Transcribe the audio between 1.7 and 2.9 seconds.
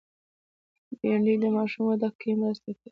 وده کې مرسته کوي